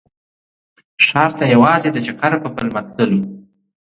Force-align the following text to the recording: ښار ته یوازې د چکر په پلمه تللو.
ښار 1.05 1.31
ته 1.37 1.45
یوازې 1.53 1.89
د 1.93 1.97
چکر 2.05 2.31
په 2.43 2.49
پلمه 2.55 2.81
تللو. 2.95 3.21